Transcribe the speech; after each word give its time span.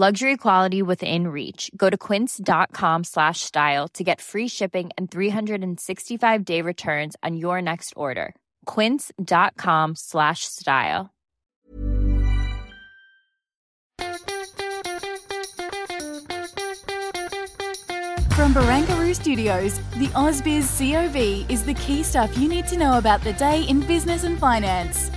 Luxury 0.00 0.36
quality 0.36 0.80
within 0.80 1.26
reach. 1.26 1.72
Go 1.76 1.90
to 1.90 1.98
quince.com 1.98 3.02
slash 3.02 3.40
style 3.40 3.88
to 3.94 4.04
get 4.04 4.20
free 4.20 4.46
shipping 4.46 4.90
and 4.96 5.10
365 5.10 6.44
day 6.44 6.62
returns 6.62 7.16
on 7.24 7.36
your 7.36 7.60
next 7.60 7.94
order. 7.96 8.36
Quince.com 8.64 9.96
slash 9.96 10.44
style. 10.44 11.10
From 18.36 18.54
Barangaroo 18.54 19.16
Studios, 19.16 19.80
the 19.96 20.10
AusBiz 20.14 20.78
COB 20.78 21.50
is 21.50 21.64
the 21.64 21.74
key 21.74 22.04
stuff 22.04 22.38
you 22.38 22.48
need 22.48 22.68
to 22.68 22.78
know 22.78 22.98
about 22.98 23.24
the 23.24 23.32
day 23.32 23.64
in 23.64 23.80
business 23.80 24.22
and 24.22 24.38
finance. 24.38 25.10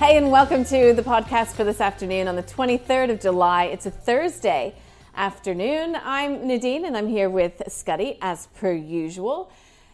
Hey, 0.00 0.16
and 0.16 0.30
welcome 0.30 0.64
to 0.64 0.94
the 0.94 1.02
podcast 1.02 1.48
for 1.48 1.62
this 1.62 1.78
afternoon 1.78 2.26
on 2.26 2.34
the 2.34 2.42
23rd 2.42 3.10
of 3.10 3.20
July. 3.20 3.64
It's 3.64 3.84
a 3.84 3.90
Thursday 3.90 4.74
afternoon. 5.14 5.94
I'm 6.02 6.48
Nadine 6.48 6.86
and 6.86 6.96
I'm 6.96 7.06
here 7.06 7.28
with 7.28 7.62
Scotty 7.68 8.16
as 8.22 8.46
per 8.46 8.72
usual. 8.72 9.52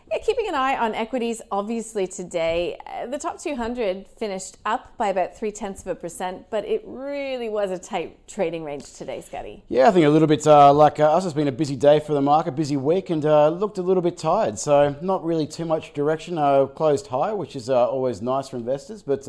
Yeah, 0.09 0.19
keeping 0.19 0.47
an 0.47 0.55
eye 0.55 0.77
on 0.77 0.95
equities, 0.95 1.43
obviously 1.51 2.07
today, 2.07 2.79
uh, 2.87 3.07
the 3.07 3.19
top 3.19 3.41
200 3.41 4.07
finished 4.07 4.57
up 4.65 4.97
by 4.97 5.09
about 5.09 5.37
three 5.37 5.51
tenths 5.51 5.81
of 5.81 5.89
a 5.89 5.95
percent, 5.97 6.49
but 6.49 6.65
it 6.65 6.83
really 6.87 7.49
was 7.49 7.73
a 7.73 7.79
tight 7.79 8.17
trading 8.29 8.63
range 8.63 8.93
today, 8.93 9.21
Scotty. 9.21 9.65
Yeah, 9.69 9.89
I 9.89 9.91
think 9.91 10.07
a 10.07 10.09
little 10.09 10.29
bit 10.29 10.47
uh, 10.47 10.73
like 10.73 11.01
uh, 11.01 11.13
us. 11.13 11.25
It's 11.25 11.35
been 11.35 11.49
a 11.49 11.53
busy 11.53 11.75
day 11.75 11.99
for 11.99 12.13
the 12.13 12.23
market, 12.23 12.53
busy 12.53 12.77
week, 12.77 13.11
and 13.11 13.27
uh, 13.27 13.49
looked 13.49 13.79
a 13.79 13.83
little 13.83 14.03
bit 14.03 14.17
tired. 14.17 14.61
So 14.61 14.95
not 15.03 15.25
really 15.25 15.47
too 15.47 15.65
much 15.65 15.93
direction. 15.93 16.39
Uh, 16.39 16.67
closed 16.67 17.09
high, 17.09 17.33
which 17.33 17.57
is 17.57 17.69
always 17.69 18.23
nice 18.23 18.49
for 18.49 18.59
investors, 18.59 19.03
but 19.03 19.29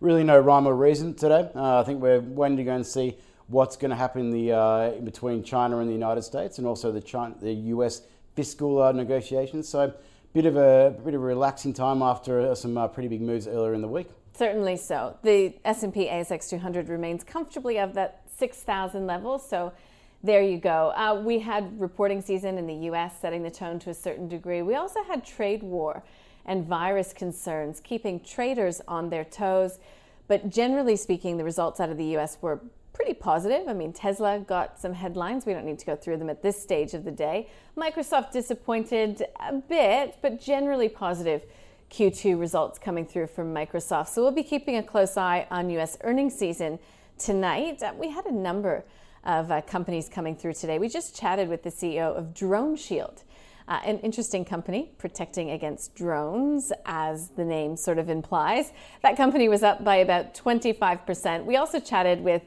really 0.00 0.24
no 0.24 0.38
rhyme 0.38 0.66
or 0.66 0.74
reason 0.74 1.12
today. 1.12 1.50
I 1.54 1.82
think 1.82 2.00
we're 2.00 2.20
waiting 2.20 2.56
to 2.56 2.64
go 2.64 2.74
and 2.74 2.86
see 2.86 3.18
what's 3.48 3.76
going 3.76 3.90
to 3.90 3.96
happen 3.96 4.22
in 4.22 4.30
the 4.30 4.94
in 4.96 5.04
between 5.04 5.42
China 5.42 5.80
and 5.80 5.88
the 5.88 5.92
United 5.94 6.22
States, 6.22 6.56
and 6.56 6.66
also 6.66 6.90
the 6.90 7.02
China, 7.02 7.34
the 7.42 7.52
US 7.52 8.00
fiscal 8.34 8.90
negotiations. 8.94 9.68
So 9.68 9.92
bit 10.34 10.46
of 10.46 10.56
a 10.56 10.94
bit 11.04 11.14
of 11.14 11.22
a 11.22 11.24
relaxing 11.24 11.72
time 11.72 12.02
after 12.02 12.40
uh, 12.40 12.54
some 12.54 12.76
uh, 12.76 12.88
pretty 12.88 13.08
big 13.08 13.22
moves 13.22 13.46
earlier 13.46 13.72
in 13.72 13.80
the 13.80 13.88
week. 13.88 14.08
Certainly 14.36 14.78
so. 14.78 15.16
The 15.22 15.54
S&P 15.64 16.08
ASX 16.08 16.50
200 16.50 16.88
remains 16.88 17.22
comfortably 17.22 17.78
of 17.78 17.94
that 17.94 18.22
6,000 18.36 19.06
level. 19.06 19.38
So 19.38 19.72
there 20.24 20.42
you 20.42 20.58
go. 20.58 20.92
Uh, 20.96 21.22
we 21.24 21.38
had 21.38 21.80
reporting 21.80 22.20
season 22.20 22.58
in 22.58 22.66
the 22.66 22.74
U.S. 22.86 23.14
setting 23.20 23.44
the 23.44 23.50
tone 23.50 23.78
to 23.80 23.90
a 23.90 23.94
certain 23.94 24.26
degree. 24.26 24.60
We 24.62 24.74
also 24.74 25.04
had 25.04 25.24
trade 25.24 25.62
war 25.62 26.02
and 26.46 26.66
virus 26.66 27.12
concerns 27.12 27.78
keeping 27.78 28.18
traders 28.18 28.80
on 28.88 29.10
their 29.10 29.24
toes. 29.24 29.78
But 30.26 30.50
generally 30.50 30.96
speaking, 30.96 31.36
the 31.36 31.44
results 31.44 31.78
out 31.78 31.90
of 31.90 31.96
the 31.96 32.06
U.S. 32.06 32.38
were 32.40 32.60
pretty 32.94 33.12
positive. 33.12 33.68
I 33.68 33.74
mean, 33.74 33.92
Tesla 33.92 34.38
got 34.38 34.80
some 34.80 34.94
headlines. 34.94 35.44
We 35.44 35.52
don't 35.52 35.66
need 35.66 35.80
to 35.80 35.86
go 35.86 35.96
through 35.96 36.16
them 36.16 36.30
at 36.30 36.42
this 36.42 36.60
stage 36.62 36.94
of 36.94 37.04
the 37.04 37.10
day. 37.10 37.50
Microsoft 37.76 38.30
disappointed 38.30 39.26
a 39.40 39.52
bit, 39.52 40.16
but 40.22 40.40
generally 40.40 40.88
positive 40.88 41.42
Q2 41.90 42.38
results 42.38 42.78
coming 42.78 43.04
through 43.04 43.26
from 43.26 43.52
Microsoft. 43.52 44.08
So 44.08 44.22
we'll 44.22 44.30
be 44.30 44.44
keeping 44.44 44.76
a 44.76 44.82
close 44.82 45.16
eye 45.16 45.46
on 45.50 45.68
US 45.70 45.98
earnings 46.02 46.34
season 46.34 46.78
tonight. 47.18 47.82
Uh, 47.82 47.92
we 47.98 48.10
had 48.10 48.26
a 48.26 48.32
number 48.32 48.84
of 49.24 49.50
uh, 49.50 49.60
companies 49.62 50.08
coming 50.08 50.36
through 50.36 50.54
today. 50.54 50.78
We 50.78 50.88
just 50.88 51.16
chatted 51.16 51.48
with 51.48 51.62
the 51.62 51.70
CEO 51.70 52.16
of 52.16 52.34
DroneShield. 52.34 53.24
Uh, 53.66 53.80
an 53.86 53.98
interesting 54.00 54.44
company 54.44 54.90
protecting 54.98 55.50
against 55.50 55.94
drones, 55.94 56.70
as 56.84 57.28
the 57.30 57.44
name 57.44 57.76
sort 57.76 57.98
of 57.98 58.10
implies. 58.10 58.72
That 59.02 59.16
company 59.16 59.48
was 59.48 59.62
up 59.62 59.82
by 59.82 59.96
about 59.96 60.34
25%. 60.34 61.44
We 61.46 61.56
also 61.56 61.80
chatted 61.80 62.20
with 62.20 62.42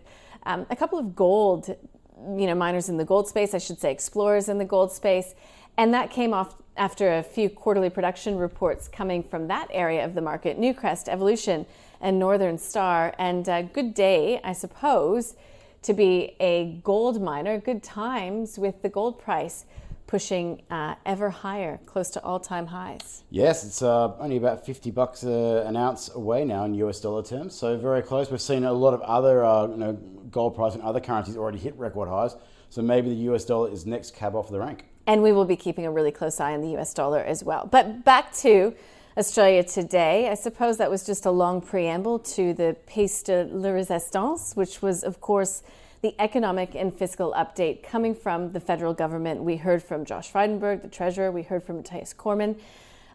um, 0.47 0.65
a 0.69 0.75
couple 0.75 0.97
of 0.97 1.15
gold, 1.15 1.67
you 1.67 2.47
know, 2.47 2.55
miners 2.55 2.89
in 2.89 2.97
the 2.97 3.05
gold 3.05 3.27
space, 3.27 3.53
I 3.53 3.59
should 3.59 3.79
say, 3.79 3.91
explorers 3.91 4.49
in 4.49 4.57
the 4.57 4.65
gold 4.65 4.91
space, 4.91 5.35
and 5.77 5.93
that 5.93 6.09
came 6.09 6.33
off 6.33 6.55
after 6.77 7.17
a 7.17 7.23
few 7.23 7.49
quarterly 7.49 7.89
production 7.89 8.37
reports 8.37 8.87
coming 8.87 9.21
from 9.21 9.47
that 9.47 9.67
area 9.71 10.05
of 10.05 10.15
the 10.15 10.21
market 10.21 10.59
Newcrest, 10.59 11.07
Evolution, 11.07 11.65
and 12.01 12.17
Northern 12.17 12.57
Star. 12.57 13.13
And 13.19 13.47
a 13.47 13.63
good 13.63 13.93
day, 13.93 14.39
I 14.43 14.53
suppose, 14.53 15.35
to 15.83 15.93
be 15.93 16.35
a 16.39 16.79
gold 16.83 17.21
miner, 17.21 17.59
good 17.59 17.83
times 17.83 18.57
with 18.57 18.81
the 18.81 18.89
gold 18.89 19.19
price 19.19 19.65
pushing 20.07 20.61
uh, 20.71 20.95
ever 21.05 21.29
higher, 21.29 21.79
close 21.85 22.09
to 22.11 22.23
all-time 22.23 22.65
highs. 22.65 23.23
Yes, 23.29 23.65
it's 23.65 23.81
uh, 23.81 24.13
only 24.19 24.37
about 24.37 24.65
50 24.65 24.89
bucks 24.91 25.23
uh, 25.23 25.65
an 25.67 25.75
ounce 25.75 26.09
away 26.15 26.45
now 26.45 26.63
in 26.63 26.73
US 26.75 26.99
dollar 27.01 27.21
terms, 27.21 27.53
so 27.53 27.77
very 27.77 28.01
close. 28.01 28.31
We've 28.31 28.41
seen 28.41 28.63
a 28.63 28.73
lot 28.73 28.93
of 28.93 29.01
other 29.01 29.43
uh, 29.43 29.67
you 29.67 29.77
know, 29.77 29.93
gold 30.31 30.55
price 30.55 30.73
and 30.73 30.81
other 30.81 31.01
currencies 31.01 31.35
already 31.35 31.59
hit 31.59 31.77
record 31.77 32.07
highs, 32.07 32.35
so 32.69 32.81
maybe 32.81 33.09
the 33.09 33.31
US 33.31 33.45
dollar 33.45 33.69
is 33.69 33.85
next 33.85 34.15
cab 34.15 34.33
off 34.33 34.49
the 34.49 34.59
rank. 34.59 34.85
And 35.05 35.21
we 35.21 35.31
will 35.31 35.45
be 35.45 35.55
keeping 35.55 35.85
a 35.85 35.91
really 35.91 36.11
close 36.11 36.39
eye 36.39 36.53
on 36.53 36.61
the 36.61 36.75
US 36.77 36.93
dollar 36.93 37.19
as 37.19 37.43
well. 37.43 37.67
But 37.69 38.05
back 38.05 38.33
to 38.37 38.73
Australia 39.17 39.63
today. 39.63 40.29
I 40.29 40.35
suppose 40.35 40.77
that 40.77 40.91
was 40.91 41.03
just 41.03 41.25
a 41.25 41.31
long 41.31 41.59
preamble 41.59 42.19
to 42.19 42.53
the 42.53 42.77
piece 42.85 43.23
de 43.23 43.45
la 43.45 43.69
résistance, 43.69 44.55
which 44.55 44.81
was, 44.83 45.03
of 45.03 45.19
course, 45.21 45.63
the 46.07 46.15
economic 46.21 46.73
and 46.73 46.97
fiscal 46.97 47.33
update 47.35 47.83
coming 47.83 48.15
from 48.15 48.49
the 48.53 48.61
federal 48.61 48.93
government. 48.93 49.43
We 49.43 49.57
heard 49.57 49.83
from 49.83 50.05
Josh 50.05 50.31
Frydenberg, 50.31 50.81
the 50.81 50.87
treasurer. 50.87 51.33
We 51.33 51.41
heard 51.41 51.63
from 51.63 51.75
Mathias 51.75 52.13
Cormann, 52.13 52.55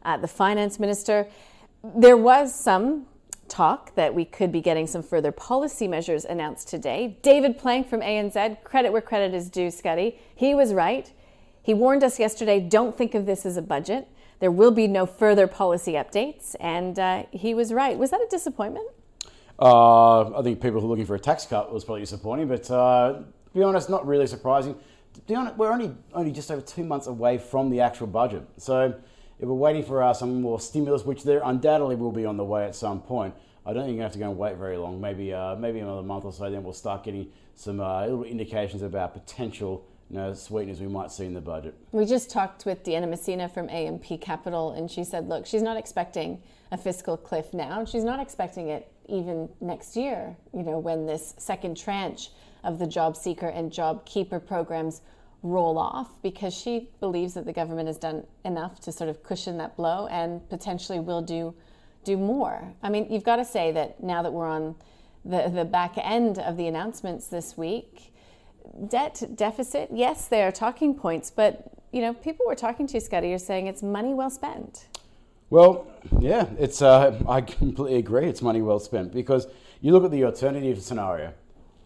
uh, 0.05 0.19
the 0.19 0.29
finance 0.29 0.79
minister. 0.79 1.27
There 1.83 2.19
was 2.19 2.55
some 2.55 3.07
talk 3.49 3.95
that 3.95 4.15
we 4.15 4.27
could 4.27 4.53
be 4.53 4.61
getting 4.61 4.87
some 4.87 5.03
further 5.03 5.33
policy 5.33 5.89
measures 5.89 6.27
announced 6.27 6.69
today. 6.69 7.17
David 7.23 7.57
Plank 7.57 7.89
from 7.89 8.03
ANZ, 8.03 8.63
credit 8.63 8.93
where 8.93 9.01
credit 9.01 9.33
is 9.33 9.49
due, 9.49 9.71
Scotty. 9.71 10.19
He 10.35 10.55
was 10.55 10.75
right. 10.75 11.11
He 11.63 11.73
warned 11.73 12.05
us 12.05 12.19
yesterday 12.19 12.61
don't 12.61 12.95
think 12.95 13.15
of 13.15 13.25
this 13.25 13.47
as 13.47 13.57
a 13.57 13.63
budget. 13.63 14.07
There 14.41 14.51
will 14.51 14.71
be 14.71 14.87
no 14.87 15.07
further 15.07 15.47
policy 15.47 15.93
updates. 15.93 16.57
And 16.61 16.99
uh, 16.99 17.23
he 17.31 17.55
was 17.55 17.73
right. 17.73 17.97
Was 17.97 18.11
that 18.11 18.21
a 18.21 18.27
disappointment? 18.29 18.91
Uh, 19.59 20.39
I 20.39 20.43
think 20.43 20.61
people 20.61 20.81
who 20.81 20.87
are 20.87 20.91
looking 20.91 21.07
for 21.07 21.15
a 21.15 21.21
tax 21.21 21.47
cut 21.47 21.73
was 21.73 21.85
probably 21.85 22.03
disappointing, 22.03 22.49
but 22.49 22.71
uh, 22.71 23.13
to 23.13 23.25
be 23.55 23.63
honest, 23.63 23.91
not 23.91 24.07
really 24.07 24.27
surprising. 24.27 24.75
To 25.15 25.21
be 25.21 25.35
honest, 25.35 25.57
we're 25.57 25.71
only 25.71 25.95
only 26.15 26.33
just 26.33 26.51
over 26.51 26.63
two 26.63 26.85
months 26.85 27.07
away 27.07 27.39
from 27.39 27.71
the 27.71 27.81
actual 27.81 28.07
budget, 28.07 28.43
so 28.57 28.95
if 29.39 29.49
we're 29.49 29.55
waiting 29.55 29.85
for 29.85 30.03
uh, 30.03 30.15
some 30.15 30.41
more 30.41 30.61
stimulus, 30.61 31.05
which 31.05 31.23
there 31.23 31.43
undoubtedly 31.45 31.97
will 31.97 32.13
be 32.13 32.25
on 32.25 32.37
the 32.37 32.45
way 32.45 32.65
at 32.65 32.75
some 32.75 33.01
point, 33.01 33.35
I 33.67 33.73
don't 33.73 33.85
think 33.85 33.97
you 33.97 34.03
have 34.03 34.13
to 34.13 34.19
go 34.19 34.31
and 34.31 34.39
wait 34.39 34.57
very 34.57 34.77
long. 34.79 35.01
Maybe 35.01 35.33
uh, 35.33 35.57
maybe 35.57 35.81
another 35.81 36.03
month 36.03 36.25
or 36.25 36.33
so, 36.33 36.51
then 36.51 36.63
we'll 36.63 36.73
start 36.73 37.05
getting 37.05 37.29
some 37.55 37.81
uh, 37.81 38.03
little 38.03 38.25
indications 38.25 38.83
about 38.83 39.13
potential 39.13 39.85
sweeteners 40.35 40.81
we 40.81 40.89
might 40.89 41.11
see 41.11 41.25
in 41.25 41.35
the 41.35 41.41
budget. 41.41 41.75
We 41.91 42.05
just 42.05 42.31
talked 42.31 42.67
with 42.67 42.83
Diana 42.83 43.07
Mousina 43.07 43.51
from 43.51 43.69
AMP 43.71 44.21
Capital, 44.21 44.73
and 44.73 44.91
she 44.91 45.05
said, 45.05 45.29
look, 45.29 45.47
she's 45.47 45.63
not 45.63 45.79
expecting 45.79 46.43
a 46.71 46.77
fiscal 46.77 47.17
cliff 47.17 47.55
now. 47.55 47.85
She's 47.87 48.05
not 48.05 48.21
expecting 48.21 48.69
it 48.69 48.92
even 49.09 49.49
next 49.61 49.97
year, 49.97 50.37
you 50.55 50.63
know, 50.63 50.79
when 50.79 51.07
this 51.07 51.35
second 51.39 51.77
tranche 51.77 52.31
of 52.65 52.79
the 52.79 52.87
job 52.87 53.17
seeker 53.17 53.49
and 53.49 53.73
job 53.73 54.05
keeper 54.07 54.39
programs 54.39 55.03
roll 55.43 55.77
off 55.77 56.23
because 56.23 56.55
she 56.55 56.89
believes 57.01 57.35
that 57.35 57.45
the 57.45 57.53
government 57.53 57.89
has 57.89 57.99
done 57.99 58.25
enough 58.45 58.81
to 58.81 58.93
sort 58.93 59.11
of 59.11 59.23
cushion 59.23 59.59
that 59.59 59.77
blow 59.77 60.07
and 60.07 60.49
potentially 60.49 61.01
will 61.01 61.23
do 61.23 61.55
do 62.05 62.17
more. 62.17 62.75
I 62.83 62.89
mean, 62.89 63.07
you've 63.11 63.23
got 63.23 63.37
to 63.37 63.45
say 63.45 63.71
that 63.73 64.03
now 64.03 64.23
that 64.23 64.33
we're 64.33 64.49
on 64.49 64.75
the, 65.25 65.49
the 65.49 65.65
back 65.65 65.95
end 65.97 66.39
of 66.39 66.57
the 66.57 66.67
announcements 66.67 67.29
this 67.29 67.57
week, 67.57 68.13
debt 68.89 69.23
deficit, 69.37 69.89
yes, 69.93 70.27
they 70.27 70.43
are 70.43 70.51
talking 70.51 70.95
points, 70.95 71.31
but 71.31 71.71
you 71.93 72.01
know, 72.01 72.13
people 72.13 72.47
we're 72.47 72.55
talking 72.55 72.87
to, 72.89 73.01
Scotty, 73.01 73.33
are 73.35 73.39
saying 73.39 73.67
it's 73.67 73.83
money 73.83 74.15
well 74.15 74.31
spent. 74.31 74.87
Well, 75.53 75.87
yeah, 76.19 76.47
it's. 76.59 76.81
Uh, 76.81 77.21
I 77.29 77.43
completely 77.43 77.99
agree. 77.99 78.25
It's 78.25 78.41
money 78.41 78.63
well 78.63 78.79
spent 78.79 79.13
because 79.13 79.47
you 79.83 79.93
look 79.93 80.03
at 80.03 80.11
the 80.11 80.25
alternative 80.25 80.81
scenario. 80.81 81.35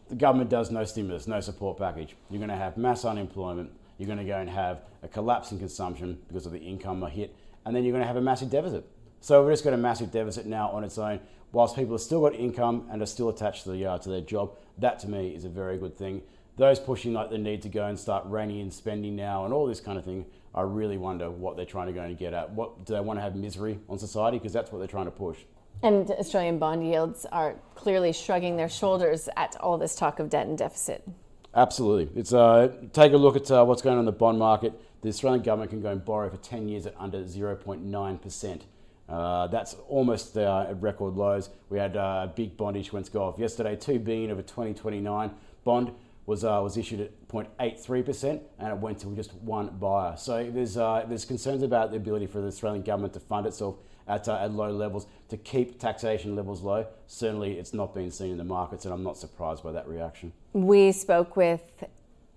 The 0.08 0.14
government 0.14 0.50
does 0.50 0.70
no 0.70 0.84
stimulus, 0.84 1.26
no 1.26 1.40
support 1.40 1.76
package. 1.76 2.14
You're 2.30 2.38
going 2.38 2.50
to 2.50 2.54
have 2.54 2.76
mass 2.76 3.04
unemployment. 3.04 3.72
You're 3.98 4.06
going 4.06 4.20
to 4.20 4.24
go 4.24 4.38
and 4.38 4.48
have 4.48 4.82
a 5.02 5.08
collapse 5.08 5.50
in 5.50 5.58
consumption 5.58 6.16
because 6.28 6.46
of 6.46 6.52
the 6.52 6.60
income 6.60 7.04
hit, 7.08 7.34
and 7.64 7.74
then 7.74 7.82
you're 7.82 7.90
going 7.90 8.04
to 8.04 8.06
have 8.06 8.16
a 8.16 8.20
massive 8.20 8.50
deficit. 8.50 8.88
So 9.20 9.42
we're 9.42 9.50
just 9.50 9.64
got 9.64 9.72
a 9.72 9.76
massive 9.76 10.12
deficit 10.12 10.46
now 10.46 10.68
on 10.68 10.84
its 10.84 10.96
own. 10.96 11.18
Whilst 11.50 11.74
people 11.74 11.94
have 11.94 12.02
still 12.02 12.20
got 12.20 12.36
income 12.36 12.86
and 12.92 13.02
are 13.02 13.06
still 13.06 13.30
attached 13.30 13.64
to 13.64 13.72
the 13.72 13.84
uh, 13.84 13.98
to 13.98 14.08
their 14.08 14.20
job, 14.20 14.52
that 14.78 15.00
to 15.00 15.08
me 15.08 15.34
is 15.34 15.44
a 15.44 15.48
very 15.48 15.76
good 15.76 15.98
thing. 15.98 16.22
Those 16.56 16.78
pushing 16.78 17.12
like 17.12 17.30
the 17.30 17.38
need 17.38 17.62
to 17.62 17.68
go 17.68 17.86
and 17.86 17.98
start 17.98 18.26
reining 18.26 18.60
in 18.60 18.70
spending 18.70 19.16
now 19.16 19.44
and 19.44 19.52
all 19.52 19.66
this 19.66 19.80
kind 19.80 19.98
of 19.98 20.04
thing, 20.04 20.24
I 20.56 20.62
really 20.62 20.96
wonder 20.96 21.30
what 21.30 21.56
they're 21.56 21.66
trying 21.66 21.88
to 21.88 21.92
go 21.92 22.00
and 22.00 22.16
get 22.16 22.32
at. 22.32 22.50
What 22.50 22.86
do 22.86 22.94
they 22.94 23.00
want 23.00 23.18
to 23.18 23.22
have 23.22 23.36
misery 23.36 23.78
on 23.88 23.98
society? 23.98 24.38
Because 24.38 24.54
that's 24.54 24.72
what 24.72 24.78
they're 24.78 24.88
trying 24.88 25.04
to 25.04 25.10
push. 25.10 25.38
And 25.82 26.10
Australian 26.12 26.58
bond 26.58 26.86
yields 26.86 27.26
are 27.30 27.56
clearly 27.74 28.12
shrugging 28.12 28.56
their 28.56 28.68
shoulders 28.68 29.28
at 29.36 29.56
all 29.60 29.76
this 29.76 29.94
talk 29.94 30.18
of 30.18 30.30
debt 30.30 30.46
and 30.46 30.56
deficit. 30.56 31.06
Absolutely. 31.54 32.18
It's 32.18 32.32
uh, 32.32 32.72
take 32.92 33.12
a 33.12 33.16
look 33.16 33.36
at 33.36 33.50
uh, 33.50 33.64
what's 33.64 33.82
going 33.82 33.94
on 33.94 34.00
in 34.00 34.06
the 34.06 34.12
bond 34.12 34.38
market. 34.38 34.72
The 35.02 35.10
Australian 35.10 35.42
government 35.42 35.70
can 35.70 35.82
go 35.82 35.90
and 35.90 36.04
borrow 36.04 36.30
for 36.30 36.38
10 36.38 36.68
years 36.68 36.86
at 36.86 36.94
under 36.98 37.22
0.9%. 37.22 38.60
Uh, 39.08 39.46
that's 39.48 39.74
almost 39.88 40.36
uh, 40.36 40.66
at 40.68 40.82
record 40.82 41.14
lows. 41.14 41.50
We 41.68 41.78
had 41.78 41.96
uh, 41.96 42.26
a 42.28 42.32
big 42.34 42.56
bond 42.56 42.76
issuance 42.76 43.08
go 43.08 43.24
off 43.24 43.38
yesterday. 43.38 43.76
Two 43.76 43.98
billion 43.98 44.30
of 44.30 44.38
a 44.38 44.42
2029 44.42 45.30
bond 45.64 45.92
was 46.26 46.44
uh, 46.44 46.60
was 46.62 46.76
issued 46.76 47.00
at 47.00 47.28
0.83%, 47.28 48.40
and 48.58 48.68
it 48.68 48.78
went 48.78 48.98
to 49.00 49.14
just 49.14 49.32
one 49.34 49.68
buyer. 49.78 50.16
So 50.16 50.50
there's 50.50 50.76
uh, 50.76 51.04
there's 51.08 51.24
concerns 51.24 51.62
about 51.62 51.90
the 51.90 51.96
ability 51.96 52.26
for 52.26 52.40
the 52.40 52.48
Australian 52.48 52.82
government 52.82 53.14
to 53.14 53.20
fund 53.20 53.46
itself 53.46 53.76
at, 54.08 54.28
uh, 54.28 54.36
at 54.36 54.52
low 54.52 54.70
levels 54.70 55.06
to 55.28 55.36
keep 55.36 55.80
taxation 55.80 56.36
levels 56.36 56.62
low. 56.62 56.86
Certainly, 57.06 57.58
it's 57.58 57.74
not 57.74 57.94
been 57.94 58.10
seen 58.10 58.32
in 58.32 58.38
the 58.38 58.44
markets, 58.44 58.84
and 58.84 58.92
I'm 58.92 59.02
not 59.02 59.16
surprised 59.16 59.62
by 59.62 59.72
that 59.72 59.88
reaction. 59.88 60.32
We 60.52 60.92
spoke 60.92 61.36
with 61.36 61.84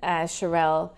uh, 0.01 0.24
Cherelle 0.24 0.92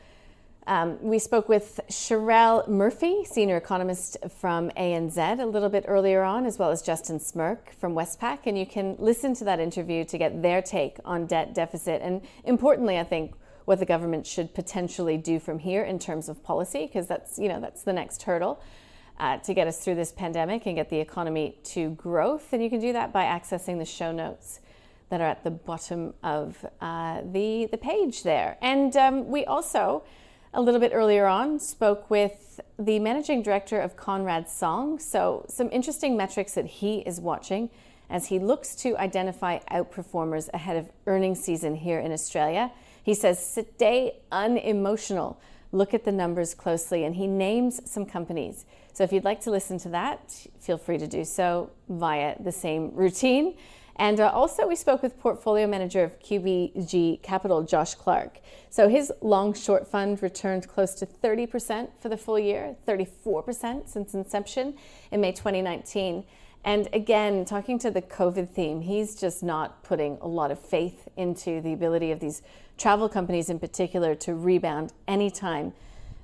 um, 0.68 1.02
we 1.02 1.18
spoke 1.18 1.50
with 1.50 1.80
Cherelle 1.90 2.68
Murphy, 2.68 3.26
senior 3.26 3.58
economist 3.58 4.18
from 4.30 4.70
ANZ, 4.72 5.40
a 5.40 5.46
little 5.46 5.70
bit 5.70 5.86
earlier 5.88 6.22
on, 6.22 6.46
as 6.46 6.60
well 6.60 6.70
as 6.70 6.82
Justin 6.84 7.20
Smirk 7.20 7.74
from 7.80 7.94
Westpac. 7.94 8.40
And 8.46 8.58
you 8.58 8.68
can 8.68 8.96
listen 9.00 9.34
to 9.36 9.44
that 9.46 9.60
interview 9.60 10.06
to 10.06 10.18
get 10.18 10.42
their 10.42 10.62
take 10.62 10.98
on 11.04 11.26
debt 11.26 11.56
deficit. 11.56 12.02
And 12.04 12.22
importantly, 12.44 13.00
I 13.00 13.04
think 13.04 13.34
what 13.66 13.80
the 13.80 13.86
government 13.86 14.28
should 14.28 14.54
potentially 14.54 15.18
do 15.18 15.40
from 15.40 15.60
here 15.60 15.84
in 15.84 15.98
terms 15.98 16.30
of 16.30 16.44
policy, 16.44 16.86
because 16.86 17.08
that's, 17.08 17.40
you 17.40 17.50
know, 17.50 17.60
that's 17.60 17.82
the 17.84 17.94
next 17.94 18.24
hurdle. 18.24 18.62
Uh, 19.20 19.38
to 19.38 19.54
get 19.54 19.68
us 19.68 19.84
through 19.84 19.94
this 19.94 20.12
pandemic 20.12 20.66
and 20.66 20.76
get 20.76 20.90
the 20.90 21.00
economy 21.00 21.56
to 21.64 21.92
growth. 21.92 22.54
And 22.54 22.64
you 22.64 22.72
can 22.72 22.80
do 22.80 22.94
that 22.94 23.14
by 23.14 23.26
accessing 23.26 23.78
the 23.78 23.86
show 23.86 24.12
notes 24.12 24.62
that 25.10 25.22
are 25.22 25.28
at 25.28 25.44
the 25.44 25.52
bottom 25.52 26.16
of 26.24 26.66
uh, 26.80 27.22
the, 27.32 27.68
the 27.70 27.78
page 27.78 28.24
there. 28.24 28.58
And 28.62 28.96
um, 28.98 29.28
we 29.28 29.46
also 29.46 30.04
a 30.54 30.62
little 30.62 30.80
bit 30.80 30.92
earlier 30.94 31.28
on, 31.28 31.60
spoke 31.60 32.10
with 32.10 32.60
the 32.78 33.00
managing 33.00 33.42
director 33.42 33.80
of 33.80 33.96
Conrad 33.96 34.50
Song. 34.50 35.00
So, 35.00 35.46
some 35.48 35.70
interesting 35.72 36.18
metrics 36.18 36.54
that 36.56 36.66
he 36.66 37.00
is 37.00 37.22
watching 37.22 37.70
as 38.10 38.28
he 38.28 38.40
looks 38.40 38.76
to 38.76 38.98
identify 38.98 39.60
outperformers 39.72 40.50
ahead 40.54 40.76
of 40.76 40.90
earnings 41.08 41.42
season 41.42 41.76
here 41.76 42.00
in 42.00 42.12
Australia. 42.12 42.72
He 43.02 43.14
says, 43.14 43.44
stay 43.44 44.18
unemotional. 44.32 45.40
Look 45.72 45.94
at 45.94 46.04
the 46.04 46.12
numbers 46.12 46.54
closely, 46.54 47.06
and 47.06 47.16
he 47.16 47.28
names 47.28 47.80
some 47.90 48.06
companies. 48.06 48.66
So, 48.92 49.06
if 49.06 49.14
you'd 49.14 49.24
like 49.24 49.40
to 49.42 49.52
listen 49.52 49.78
to 49.80 49.90
that, 49.90 50.48
feel 50.60 50.78
free 50.78 50.98
to 50.98 51.08
do 51.08 51.24
so 51.24 51.70
via 51.88 52.36
the 52.42 52.52
same 52.52 52.94
routine. 52.94 53.56
And 54.02 54.20
uh, 54.20 54.32
also, 54.34 54.68
we 54.68 54.76
spoke 54.76 55.04
with 55.04 55.20
portfolio 55.20 55.68
manager 55.68 56.04
of 56.04 56.20
QVG 56.22 57.22
Capital, 57.22 57.62
Josh 57.62 57.94
Clark. 57.94 58.40
So 58.72 58.90
his 58.90 59.14
long 59.22 59.54
short 59.54 59.88
fund 59.88 60.24
returned 60.24 60.68
close 60.68 60.96
to 60.96 61.06
30% 61.06 61.90
for 62.00 62.10
the 62.10 62.18
full 62.18 62.40
year, 62.40 62.76
34% 62.88 63.88
since 63.88 64.16
inception 64.16 64.74
in 65.12 65.22
May 65.22 65.34
2019. 65.34 66.24
And 66.64 66.90
again, 66.94 67.46
talking 67.46 67.78
to 67.78 67.92
the 67.92 68.02
COVID 68.02 68.50
theme, 68.50 68.82
he's 68.82 69.14
just 69.14 69.44
not 69.44 69.84
putting 69.84 70.18
a 70.20 70.28
lot 70.28 70.50
of 70.50 70.58
faith 70.58 71.08
into 71.16 71.62
the 71.62 71.72
ability 71.72 72.10
of 72.10 72.20
these 72.20 72.42
travel 72.80 73.08
companies 73.08 73.52
in 73.52 73.60
particular 73.60 74.16
to 74.16 74.34
rebound 74.34 74.94
anytime 75.08 75.74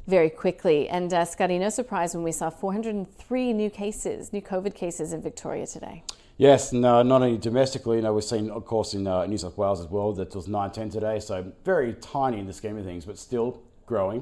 very 0.08 0.32
quickly. 0.32 0.90
And 0.90 1.14
uh, 1.14 1.26
Scotty, 1.26 1.60
no 1.60 1.70
surprise 1.70 2.16
when 2.16 2.24
we 2.24 2.32
saw 2.32 2.50
403 2.50 3.54
new 3.54 3.70
cases, 3.70 4.34
new 4.34 4.42
COVID 4.42 4.74
cases 4.74 5.14
in 5.14 5.22
Victoria 5.22 5.68
today. 5.68 6.02
Yes, 6.40 6.72
no, 6.72 7.02
not 7.02 7.24
only 7.24 7.40
domestically, 7.40 7.96
you 7.98 8.04
know, 8.04 8.14
we've 8.14 8.24
seen, 8.24 8.52
of 8.52 8.64
course, 8.64 8.94
in 8.94 9.08
uh, 9.08 9.26
New 9.26 9.40
South 9.40 9.58
Wales 9.58 9.80
as 9.80 9.88
well, 9.88 10.14
that 10.14 10.36
was 10.36 10.48
910 10.48 10.92
today, 10.92 11.20
so 11.20 11.52
very 11.66 11.94
tiny 11.96 12.38
in 12.38 12.46
the 12.46 12.54
scheme 12.54 12.78
of 12.78 12.86
things, 12.86 13.06
but 13.06 13.18
still 13.18 13.60
growing. 13.88 14.22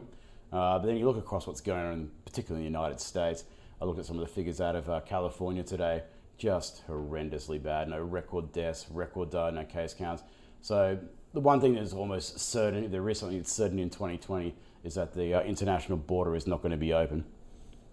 Uh, 0.50 0.80
but 0.80 0.86
then 0.86 0.96
you 0.96 1.06
look 1.06 1.18
across 1.18 1.46
what's 1.46 1.60
going 1.60 1.86
on, 1.86 2.12
particularly 2.24 2.66
in 2.66 2.72
the 2.72 2.80
United 2.80 3.02
States. 3.02 3.44
I 3.82 3.86
looked 3.86 4.00
at 4.00 4.06
some 4.06 4.18
of 4.18 4.26
the 4.26 4.34
figures 4.34 4.62
out 4.62 4.78
of 4.78 4.90
uh, 4.90 5.02
California 5.02 5.62
today, 5.62 6.04
just 6.38 6.88
horrendously 6.88 7.62
bad. 7.62 7.90
No 7.90 8.02
record 8.02 8.54
deaths, 8.54 8.86
record 8.90 9.36
uh, 9.36 9.52
no 9.52 9.66
case 9.66 9.94
counts. 9.94 10.24
So 10.62 10.98
the 11.34 11.42
one 11.42 11.60
thing 11.60 11.74
that 11.74 11.82
is 11.82 11.92
almost 11.92 12.40
certain, 12.40 12.86
if 12.86 12.92
there 12.92 13.10
is 13.10 13.20
something 13.20 13.38
that's 13.38 13.52
certain 13.52 13.78
in 13.78 13.90
2020, 13.90 14.56
is 14.86 14.96
that 14.96 15.14
the 15.14 15.34
uh, 15.34 15.42
international 15.42 15.98
border 15.98 16.34
is 16.34 16.48
not 16.48 16.62
going 16.62 16.72
to 16.72 16.78
be 16.78 16.94
open. 16.94 17.26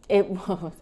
It 0.09 0.29
won't. 0.49 0.75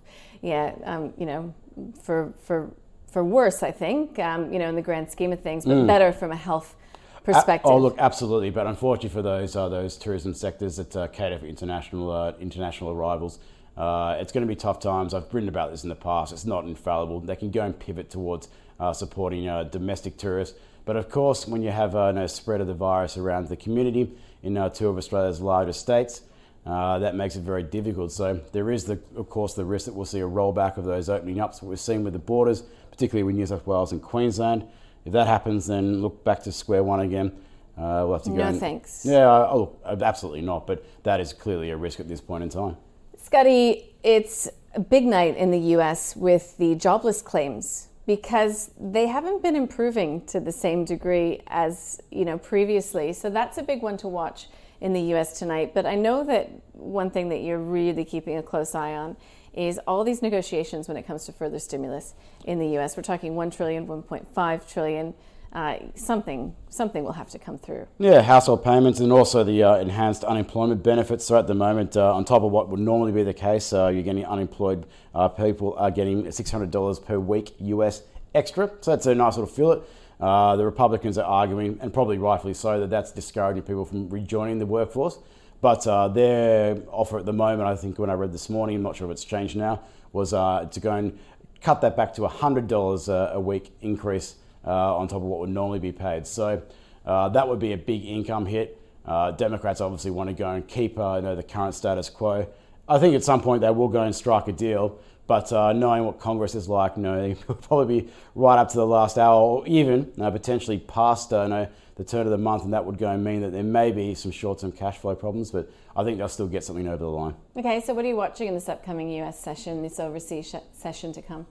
Yeah, 0.42 0.75
um, 0.84 1.14
you 1.16 1.25
know, 1.25 1.54
for 2.02 2.34
for 2.42 2.70
for 3.11 3.25
worse, 3.25 3.62
I 3.62 3.73
think, 3.73 4.19
um, 4.19 4.53
you 4.53 4.59
know, 4.59 4.69
in 4.69 4.77
the 4.77 4.83
grand 4.83 5.11
scheme 5.11 5.33
of 5.33 5.41
things, 5.41 5.65
but 5.65 5.75
mm. 5.75 5.87
better 5.87 6.12
from 6.12 6.31
a 6.31 6.37
health 6.37 6.77
perspective. 7.25 7.71
Uh, 7.71 7.75
oh, 7.75 7.79
look, 7.79 7.99
absolutely. 7.99 8.51
But 8.51 8.67
unfortunately 8.67 9.11
for 9.11 9.23
those 9.23 9.57
uh, 9.57 9.69
those 9.69 9.97
tourism 9.97 10.35
sectors 10.35 10.77
that 10.77 10.95
uh, 10.97 11.07
cater 11.09 11.39
for 11.39 11.47
international 11.47 12.11
uh, 12.11 12.33
international 12.41 12.91
arrivals, 12.91 13.39
uh, 13.77 14.17
it's 14.21 14.33
going 14.33 14.47
to 14.47 14.49
be 14.49 14.57
tough 14.57 14.81
times. 14.81 15.12
I've 15.12 15.33
written 15.35 15.49
about 15.49 15.71
this 15.71 15.83
in 15.83 15.89
the 15.89 15.97
past. 15.97 16.33
It's 16.33 16.45
not 16.45 16.65
infallible. 16.65 17.21
They 17.21 17.37
can 17.37 17.51
go 17.51 17.62
and 17.62 17.79
pivot 17.79 18.11
towards 18.11 18.49
uh, 18.79 18.93
supporting 18.93 19.45
domestic 19.71 20.17
tourists. 20.17 20.57
But 20.85 20.97
of 20.97 21.11
course, 21.11 21.47
when 21.47 21.62
you 21.62 21.71
have 21.71 21.93
no 21.93 22.27
spread 22.27 22.61
of 22.61 22.67
the 22.67 22.75
virus 22.75 23.17
around 23.17 23.49
the 23.49 23.57
community 23.57 24.12
in 24.43 24.55
two 24.73 24.89
of 24.89 24.97
Australia's 24.97 25.41
largest 25.41 25.81
states, 25.81 26.23
uh, 26.67 26.99
that 26.99 27.15
makes 27.15 27.37
it 27.37 27.43
very 27.43 27.62
difficult. 27.62 28.12
So 28.12 28.41
there 28.53 28.71
is, 28.71 28.85
the, 28.85 28.99
of 29.17 29.29
course, 29.31 29.55
the 29.55 29.65
risk 29.65 29.87
that 29.87 29.95
we'll 29.95 30.05
see 30.05 30.21
a 30.21 30.29
rollback 30.29 30.77
of 30.77 30.85
those 30.85 31.09
opening 31.09 31.41
ups. 31.41 31.62
What 31.62 31.71
we've 31.71 31.81
seen 31.81 32.05
with 32.05 32.12
the 32.12 32.19
borders, 32.19 32.65
particularly 32.90 33.22
with 33.22 33.37
New 33.37 33.46
South 33.46 33.66
Wales 33.66 33.92
and 33.92 34.02
Queensland. 34.02 34.66
If 35.04 35.12
that 35.12 35.26
happens, 35.26 35.66
then 35.66 36.02
look 36.02 36.25
back 36.25 36.42
to 36.42 36.52
square 36.52 36.82
one 36.82 37.00
again. 37.00 37.32
Uh, 37.76 38.04
we'll 38.04 38.14
have 38.14 38.22
to 38.25 38.31
go. 38.31 38.37
No 38.37 38.48
and, 38.48 38.60
thanks. 38.60 39.06
Yeah, 39.06 39.26
oh, 39.26 39.76
absolutely 39.87 40.42
not. 40.42 40.66
But 40.66 40.84
that 41.04 41.20
is 41.20 41.32
clearly 41.32 41.70
a 41.70 41.76
risk 41.76 42.00
at 42.00 42.08
this 42.08 42.20
point 42.20 42.42
in 42.42 42.50
time. 42.50 42.76
Scotty, 43.16 43.94
it's 44.02 44.48
a 44.75 44.81
big 44.81 45.06
night 45.06 45.37
in 45.37 45.50
the 45.50 45.58
U.S. 45.58 46.14
with 46.14 46.56
the 46.58 46.75
jobless 46.75 47.22
claims 47.22 47.88
because 48.06 48.70
they 48.78 49.06
haven't 49.06 49.42
been 49.42 49.56
improving 49.56 50.25
to 50.26 50.40
the 50.40 50.52
same 50.52 50.84
degree 50.84 51.40
as 51.46 52.00
you 52.10 52.25
know 52.25 52.37
previously. 52.37 53.12
So 53.12 53.31
that's 53.31 53.56
a 53.56 53.62
big 53.62 53.82
one 53.82 53.96
to 53.98 54.08
watch 54.08 54.48
in 54.81 54.92
the 54.92 55.00
U.S. 55.12 55.38
tonight. 55.38 55.72
But 55.72 55.87
I 55.87 55.94
know 55.94 56.25
that 56.25 56.50
one 56.72 57.10
thing 57.10 57.28
that 57.31 57.42
you're 57.42 57.58
really 57.58 58.04
keeping 58.04 58.37
a 58.37 58.42
close 58.42 58.75
eye 58.75 58.94
on 58.94 59.16
is 59.52 59.81
all 59.87 60.05
these 60.05 60.23
negotiations 60.23 60.88
when 60.88 60.97
it 60.97 61.07
comes 61.07 61.25
to 61.26 61.33
further 61.33 61.59
stimulus 61.59 62.14
in 62.45 62.59
the 62.59 62.69
U.S. 62.75 62.97
We're 62.97 63.02
talking 63.02 63.35
one 63.35 63.50
trillion, 63.50 63.87
1.5 63.87 64.73
trillion. 64.73 65.14
Uh, 65.52 65.78
something 65.97 66.54
something 66.69 67.02
will 67.02 67.14
have 67.14 67.28
to 67.28 67.37
come 67.37 67.59
through. 67.59 67.85
Yeah, 67.99 68.23
household 68.23 68.62
payments 68.62 69.00
and 69.00 69.11
also 69.11 69.42
the 69.42 69.64
uh, 69.64 69.76
enhanced 69.78 70.23
unemployment 70.23 70.85
benefits. 70.85 71.25
So 71.25 71.37
at 71.37 71.49
the 71.49 71.57
moment, 71.57 71.97
uh, 71.97 72.14
on 72.14 72.25
top 72.25 72.42
of 72.42 72.52
what 72.52 72.69
would 72.69 72.78
normally 72.78 73.11
be 73.11 73.25
the 73.25 73.35
case, 73.35 73.73
uh, 73.73 73.88
you're 73.88 74.04
getting 74.04 74.25
unemployed 74.25 74.87
uh, 75.12 75.26
people 75.26 75.75
are 75.76 75.90
getting 75.90 76.23
$600 76.23 77.04
per 77.04 77.19
week 77.19 77.54
US 77.59 78.02
extra. 78.33 78.71
So 78.80 78.92
that's 78.92 79.07
a 79.07 79.14
nice 79.16 79.37
little 79.37 79.52
fillet. 79.52 79.83
Uh, 80.21 80.54
the 80.57 80.64
Republicans 80.64 81.16
are 81.19 81.25
arguing, 81.25 81.78
and 81.80 81.92
probably 81.92 82.19
rightfully 82.19 82.54
so, 82.54 82.78
that 82.80 82.90
that's 82.90 83.11
discouraging 83.11 83.62
people 83.62 83.85
from 83.85 84.09
rejoining 84.11 84.59
the 84.59 84.66
workforce. 84.66 85.19
But 85.61 85.87
uh, 85.87 86.09
their 86.09 86.79
offer 86.90 87.19
at 87.19 87.26
the 87.26 87.33
moment, 87.33 87.69
I 87.69 87.76
think 87.76 87.99
when 87.99 88.11
I 88.11 88.14
read 88.14 88.33
this 88.33 88.49
morning, 88.49 88.76
I'm 88.76 88.83
not 88.83 88.97
sure 88.97 89.09
if 89.09 89.12
it's 89.12 89.25
changed 89.25 89.57
now, 89.57 89.83
was 90.12 90.33
uh, 90.33 90.67
to 90.71 90.81
go 90.81 90.93
and 90.93 91.19
cut 91.61 91.83
that 91.83 91.97
back 91.97 92.14
to 92.14 92.23
$100 92.23 93.33
a, 93.33 93.40
week 93.40 93.73
increase 93.83 94.37
uh, 94.67 94.97
on 94.97 95.09
top 95.09 95.17
of 95.17 95.23
what 95.23 95.40
would 95.40 95.50
normally 95.50 95.79
be 95.79 95.93
paid. 95.93 96.26
So 96.26 96.62
uh, 97.05 97.29
that 97.31 97.47
would 97.47 97.59
be 97.59 97.73
a 97.73 97.76
big 97.76 98.05
income 98.07 98.47
hit. 98.47 98.81
Uh, 99.05 99.33
Democrats 99.33 99.81
obviously 99.81 100.11
want 100.11 100.29
to 100.31 100.35
go 100.35 100.50
and 100.50 100.67
keep 100.67 100.93
you 100.93 100.99
know, 100.99 101.35
the 101.37 101.43
current 101.43 101.75
status 101.75 102.09
quo. 102.09 102.47
I 102.88 102.99
think 102.99 103.14
at 103.14 103.23
some 103.23 103.40
point 103.40 103.61
they 103.61 103.71
will 103.71 103.88
go 103.88 104.02
and 104.02 104.14
strike 104.14 104.49
a 104.49 104.52
deal. 104.52 104.99
But 105.30 105.52
uh, 105.52 105.72
knowing 105.72 106.06
what 106.06 106.18
Congress 106.18 106.56
is 106.56 106.68
like, 106.68 106.96
you 106.96 107.02
know, 107.02 107.37
will 107.46 107.54
probably 107.54 108.00
be 108.00 108.10
right 108.34 108.58
up 108.58 108.68
to 108.70 108.76
the 108.76 108.84
last 108.84 109.16
hour, 109.16 109.40
or 109.40 109.64
even 109.68 110.10
uh, 110.20 110.28
potentially 110.28 110.80
past 110.80 111.32
uh, 111.32 111.68
the 111.94 112.02
turn 112.02 112.26
of 112.26 112.32
the 112.32 112.37
month, 112.37 112.64
and 112.64 112.72
that 112.72 112.84
would 112.84 112.99
go 112.99 113.08
and 113.08 113.22
mean 113.22 113.40
that 113.42 113.52
there 113.52 113.62
may 113.62 113.92
be 113.92 114.12
some 114.16 114.32
short-term 114.32 114.72
cash 114.72 114.99
flow 114.99 115.14
problems. 115.14 115.52
But 115.52 115.70
I 115.94 116.02
think 116.02 116.18
they'll 116.18 116.28
still 116.28 116.49
get 116.49 116.64
something 116.64 116.88
over 116.88 116.96
the 116.96 117.08
line. 117.08 117.37
Okay, 117.56 117.80
so 117.80 117.94
what 117.94 118.04
are 118.04 118.08
you 118.08 118.16
watching 118.16 118.49
in 118.49 118.54
this 118.54 118.68
upcoming 118.68 119.08
U.S. 119.18 119.38
session, 119.38 119.82
this 119.82 120.00
overseas 120.00 120.49
sh- 120.49 120.76
session 120.76 121.12
to 121.12 121.22
come? 121.22 121.46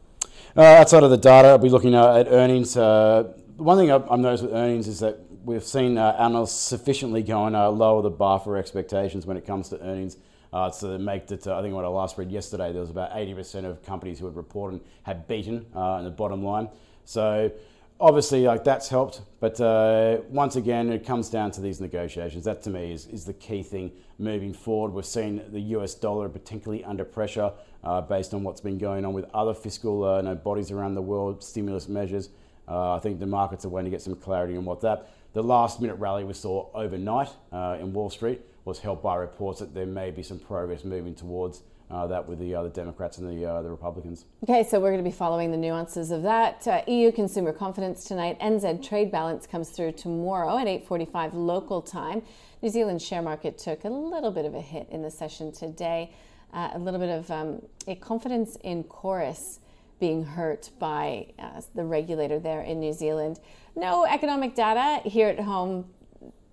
Uh, 0.58 0.64
outside 0.64 1.04
of 1.04 1.10
the 1.10 1.16
data, 1.16 1.48
I'll 1.48 1.58
be 1.58 1.70
looking 1.70 1.96
at 1.96 2.28
earnings. 2.28 2.76
Uh, 2.76 3.32
one 3.56 3.78
thing 3.78 3.92
I've, 3.92 4.12
I've 4.12 4.20
noticed 4.20 4.44
with 4.44 4.54
earnings 4.54 4.90
is 4.90 5.00
that 5.00 5.20
we've 5.46 5.64
seen 5.64 5.98
uh, 5.98 6.18
analysts 6.20 6.60
sufficiently 6.60 7.24
go 7.24 7.46
and 7.46 7.56
lower 7.56 8.02
the 8.02 8.10
bar 8.10 8.42
for 8.42 8.58
expectations 8.58 9.26
when 9.26 9.38
it 9.38 9.46
comes 9.46 9.70
to 9.70 9.82
earnings. 9.82 10.18
Uh, 10.52 10.70
to 10.72 10.98
make 10.98 11.30
it, 11.30 11.46
uh, 11.46 11.58
I 11.58 11.62
think 11.62 11.76
what 11.76 11.86
I 11.86 11.90
last 11.90 12.18
read 12.18 12.32
yesterday, 12.32 12.72
there 12.72 12.82
was 12.82 12.90
about 12.90 13.12
80% 13.12 13.66
of 13.66 13.84
companies 13.84 14.18
who 14.18 14.26
had 14.26 14.36
reported 14.36 14.82
had 15.04 15.28
beaten 15.28 15.66
uh, 15.76 15.98
in 16.00 16.06
the 16.06 16.12
bottom 16.12 16.44
line. 16.44 16.70
So 17.06 17.52
obviously, 18.00 18.46
like 18.46 18.64
that's 18.64 18.90
helped, 18.90 19.22
but 19.40 19.62
uh, 19.62 20.22
once 20.30 20.56
again, 20.56 20.92
it 20.92 21.06
comes 21.06 21.30
down 21.30 21.52
to 21.52 21.62
these 21.62 21.80
negotiations. 21.80 22.46
That 22.46 22.64
to 22.64 22.72
me 22.72 22.92
is, 22.92 23.06
is 23.08 23.26
the 23.26 23.34
key 23.34 23.62
thing 23.62 23.92
moving 24.18 24.54
forward. 24.54 24.92
We've 24.92 25.06
seen 25.06 25.44
the 25.52 25.62
US 25.78 25.94
dollar 25.94 26.30
particularly 26.30 26.84
under 26.84 27.06
pressure 27.06 27.52
uh, 27.84 28.02
based 28.02 28.34
on 28.34 28.44
what's 28.44 28.62
been 28.62 28.80
going 28.80 29.06
on 29.06 29.14
with 29.14 29.26
other 29.34 29.54
fiscal 29.54 30.04
uh, 30.04 30.18
you 30.18 30.24
know, 30.24 30.36
bodies 30.36 30.72
around 30.72 30.96
the 30.96 31.02
world, 31.02 31.44
stimulus 31.44 31.88
measures. 31.88 32.30
Uh, 32.68 32.96
I 32.96 33.00
think 33.00 33.20
the 33.20 33.28
markets 33.28 33.66
are 33.66 33.70
waiting 33.70 33.92
to 33.92 33.96
get 33.96 34.02
some 34.02 34.16
clarity 34.16 34.58
on 34.58 34.66
what 34.66 34.82
that. 34.82 35.12
The 35.34 35.44
last 35.44 35.80
minute 35.80 35.96
rally 35.96 36.24
we 36.24 36.34
saw 36.34 36.70
overnight 36.74 37.30
uh, 37.52 37.78
in 37.80 37.94
Wall 37.94 38.10
Street 38.10 38.42
was 38.66 38.80
helped 38.80 39.04
by 39.04 39.16
reports 39.16 39.60
that 39.60 39.74
there 39.74 39.86
may 39.86 40.12
be 40.12 40.24
some 40.24 40.40
progress 40.40 40.84
moving 40.84 41.16
towards 41.16 41.64
uh, 41.92 42.06
that 42.08 42.28
with 42.28 42.40
the, 42.40 42.54
uh, 42.54 42.64
the 42.64 42.70
Democrats 42.70 43.18
and 43.18 43.30
the, 43.30 43.46
uh, 43.46 43.62
the 43.62 43.70
Republicans. 43.70 44.26
Okay, 44.44 44.64
so 44.64 44.80
we're 44.80 44.92
going 44.92 45.04
to 45.04 45.10
be 45.10 45.16
following 45.16 45.52
the 45.52 45.58
nuances 45.58 46.12
of 46.12 46.22
that. 46.24 46.68
Uh, 46.68 46.82
EU 46.88 47.12
consumer 47.12 47.52
confidence 47.52 48.04
tonight. 48.04 48.40
NZ 48.40 48.88
trade 48.88 49.12
balance 49.12 49.48
comes 49.48 49.70
through 49.70 49.94
tomorrow 49.94 50.58
at 50.58 50.68
8:45 50.68 51.34
local 51.34 51.82
time. 51.82 52.22
New 52.62 52.70
Zealand 52.70 53.02
share 53.02 53.22
market 53.22 53.58
took 53.58 53.86
a 53.86 53.90
little 53.90 54.32
bit 54.32 54.46
of 54.46 54.54
a 54.54 54.62
hit 54.62 54.88
in 54.92 55.02
the 55.02 55.10
session 55.10 55.52
today. 55.52 56.12
Uh, 56.54 56.70
a 56.74 56.80
little 56.80 57.00
bit 57.00 57.10
of 57.10 57.30
um, 57.32 57.62
a 57.88 57.96
confidence 57.96 58.58
in 58.64 58.84
Chorus 58.84 59.60
being 60.00 60.24
hurt 60.24 60.70
by 60.80 61.28
uh, 61.38 61.62
the 61.76 61.84
regulator 61.84 62.40
there 62.40 62.62
in 62.62 62.80
New 62.80 62.94
Zealand. 62.94 63.40
No 63.76 64.06
economic 64.06 64.56
data 64.56 65.08
here 65.08 65.28
at 65.28 65.40
home 65.40 65.86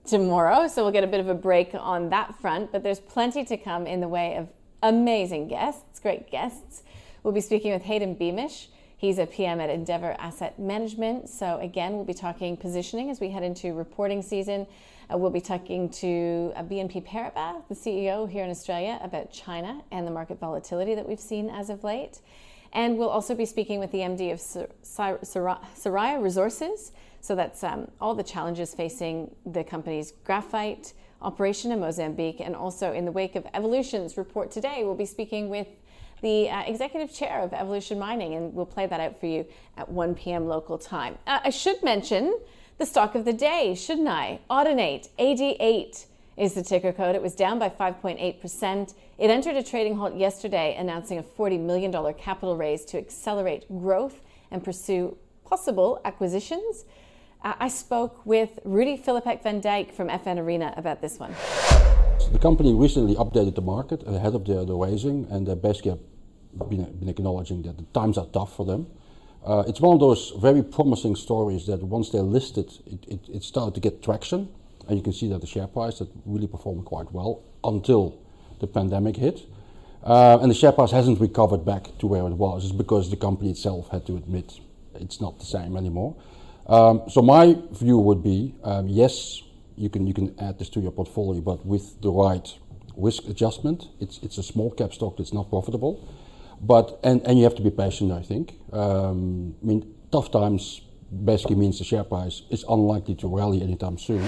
tomorrow, 0.06 0.68
so 0.68 0.82
we'll 0.82 0.92
get 0.92 1.04
a 1.04 1.08
bit 1.08 1.20
of 1.20 1.28
a 1.28 1.34
break 1.34 1.74
on 1.74 2.10
that 2.10 2.40
front, 2.40 2.72
but 2.72 2.82
there's 2.82 3.00
plenty 3.00 3.44
to 3.44 3.56
come 3.56 3.86
in 3.86 4.00
the 4.00 4.08
way 4.08 4.36
of 4.36 4.48
amazing 4.82 5.48
guests, 5.48 5.98
great 6.00 6.30
guests. 6.30 6.82
We'll 7.22 7.34
be 7.34 7.40
speaking 7.40 7.72
with 7.72 7.82
Hayden 7.82 8.14
Beamish. 8.14 8.68
He's 8.96 9.18
a 9.18 9.26
PM 9.26 9.60
at 9.60 9.68
Endeavour 9.68 10.16
Asset 10.18 10.58
Management. 10.58 11.28
So, 11.28 11.58
again, 11.58 11.94
we'll 11.94 12.04
be 12.04 12.14
talking 12.14 12.56
positioning 12.56 13.10
as 13.10 13.20
we 13.20 13.30
head 13.30 13.42
into 13.42 13.74
reporting 13.74 14.22
season. 14.22 14.66
Uh, 15.12 15.18
we'll 15.18 15.30
be 15.30 15.40
talking 15.40 15.88
to 15.90 16.52
uh, 16.56 16.62
BNP 16.62 17.06
Paribas, 17.06 17.68
the 17.68 17.74
CEO 17.74 18.28
here 18.28 18.42
in 18.44 18.50
Australia, 18.50 18.98
about 19.02 19.30
China 19.30 19.82
and 19.90 20.06
the 20.06 20.10
market 20.10 20.40
volatility 20.40 20.94
that 20.94 21.06
we've 21.06 21.20
seen 21.20 21.50
as 21.50 21.68
of 21.68 21.84
late. 21.84 22.20
And 22.72 22.98
we'll 22.98 23.10
also 23.10 23.34
be 23.34 23.46
speaking 23.46 23.80
with 23.80 23.92
the 23.92 23.98
MD 23.98 24.32
of 24.32 24.38
Syrah 24.38 26.22
Resources. 26.22 26.92
So 27.26 27.34
that's 27.34 27.64
um, 27.64 27.90
all 28.00 28.14
the 28.14 28.22
challenges 28.22 28.72
facing 28.72 29.34
the 29.44 29.64
company's 29.64 30.12
graphite 30.22 30.92
operation 31.20 31.72
in 31.72 31.80
Mozambique. 31.80 32.38
And 32.38 32.54
also 32.54 32.92
in 32.92 33.04
the 33.04 33.10
wake 33.10 33.34
of 33.34 33.44
Evolution's 33.52 34.16
report 34.16 34.52
today, 34.52 34.84
we'll 34.84 34.94
be 34.94 35.06
speaking 35.06 35.48
with 35.48 35.66
the 36.22 36.48
uh, 36.48 36.62
executive 36.62 37.12
chair 37.12 37.40
of 37.40 37.52
Evolution 37.52 37.98
Mining, 37.98 38.34
and 38.34 38.54
we'll 38.54 38.64
play 38.64 38.86
that 38.86 39.00
out 39.00 39.18
for 39.18 39.26
you 39.26 39.44
at 39.76 39.88
1 39.88 40.14
p.m. 40.14 40.46
local 40.46 40.78
time. 40.78 41.18
Uh, 41.26 41.40
I 41.42 41.50
should 41.50 41.82
mention 41.82 42.38
the 42.78 42.86
stock 42.86 43.16
of 43.16 43.24
the 43.24 43.32
day, 43.32 43.74
shouldn't 43.74 44.06
I? 44.06 44.38
Audinate, 44.48 45.08
AD8 45.18 46.06
is 46.36 46.54
the 46.54 46.62
ticker 46.62 46.92
code. 46.92 47.16
It 47.16 47.22
was 47.22 47.34
down 47.34 47.58
by 47.58 47.70
5.8%. 47.70 48.94
It 49.18 49.30
entered 49.30 49.56
a 49.56 49.64
trading 49.64 49.96
halt 49.96 50.14
yesterday, 50.14 50.76
announcing 50.78 51.18
a 51.18 51.24
$40 51.24 51.58
million 51.58 51.92
capital 52.14 52.56
raise 52.56 52.84
to 52.84 52.98
accelerate 52.98 53.66
growth 53.68 54.20
and 54.52 54.62
pursue 54.62 55.16
possible 55.44 56.00
acquisitions. 56.04 56.84
I 57.60 57.68
spoke 57.68 58.26
with 58.26 58.58
Rudi 58.64 58.98
Filapek-Vandyck 58.98 59.92
from 59.92 60.08
FNArena 60.08 60.76
about 60.76 61.00
this 61.00 61.18
one. 61.18 61.32
The 62.32 62.38
company 62.40 62.74
recently 62.74 63.14
updated 63.14 63.54
the 63.54 63.62
market 63.62 64.02
ahead 64.06 64.34
of 64.34 64.44
the, 64.44 64.64
the 64.64 64.74
raising, 64.74 65.26
and 65.30 65.46
they 65.46 65.54
basically 65.54 65.92
have 65.92 66.68
been, 66.68 66.84
been 66.98 67.08
acknowledging 67.08 67.62
that 67.62 67.76
the 67.78 67.84
times 67.94 68.18
are 68.18 68.26
tough 68.26 68.56
for 68.56 68.66
them. 68.66 68.88
Uh, 69.44 69.62
it's 69.68 69.80
one 69.80 69.94
of 69.94 70.00
those 70.00 70.32
very 70.38 70.62
promising 70.62 71.14
stories 71.14 71.66
that 71.66 71.82
once 71.82 72.10
they're 72.10 72.22
listed, 72.22 72.72
it, 72.84 73.04
it, 73.06 73.20
it 73.28 73.42
started 73.44 73.74
to 73.74 73.80
get 73.80 74.02
traction 74.02 74.48
and 74.88 74.96
you 74.96 75.02
can 75.02 75.12
see 75.12 75.28
that 75.28 75.40
the 75.40 75.46
share 75.46 75.66
price 75.66 75.98
that 75.98 76.08
really 76.24 76.46
performed 76.46 76.84
quite 76.84 77.10
well 77.12 77.42
until 77.64 78.18
the 78.60 78.66
pandemic 78.66 79.16
hit. 79.16 79.42
Uh, 80.02 80.38
and 80.40 80.50
the 80.50 80.54
share 80.54 80.72
price 80.72 80.92
hasn't 80.92 81.20
recovered 81.20 81.64
back 81.64 81.96
to 81.98 82.06
where 82.06 82.26
it 82.26 82.34
was. 82.34 82.64
It's 82.64 82.72
because 82.72 83.10
the 83.10 83.16
company 83.16 83.50
itself 83.50 83.88
had 83.90 84.06
to 84.06 84.16
admit 84.16 84.60
it's 84.94 85.20
not 85.20 85.38
the 85.38 85.44
same 85.44 85.76
anymore. 85.76 86.14
Um, 86.68 87.02
so 87.08 87.22
my 87.22 87.56
view 87.72 87.98
would 87.98 88.22
be, 88.22 88.54
um, 88.64 88.88
yes, 88.88 89.42
you 89.76 89.88
can 89.88 90.06
you 90.06 90.14
can 90.14 90.34
add 90.40 90.58
this 90.58 90.68
to 90.70 90.80
your 90.80 90.90
portfolio, 90.90 91.40
but 91.40 91.64
with 91.64 92.00
the 92.00 92.10
right 92.10 92.46
risk 92.96 93.26
adjustment. 93.28 93.88
It's 94.00 94.18
it's 94.22 94.38
a 94.38 94.42
small 94.42 94.70
cap 94.70 94.92
stock 94.92 95.16
that's 95.16 95.32
not 95.32 95.50
profitable, 95.50 96.08
but 96.60 96.98
and 97.04 97.24
and 97.26 97.38
you 97.38 97.44
have 97.44 97.54
to 97.56 97.62
be 97.62 97.70
patient. 97.70 98.12
I 98.12 98.22
think. 98.22 98.58
Um, 98.72 99.54
I 99.62 99.66
mean, 99.66 99.94
tough 100.10 100.30
times 100.30 100.80
basically 101.24 101.56
means 101.56 101.78
the 101.78 101.84
share 101.84 102.04
price 102.04 102.42
is 102.50 102.64
unlikely 102.68 103.14
to 103.16 103.28
rally 103.28 103.62
anytime 103.62 103.98
soon. 103.98 104.24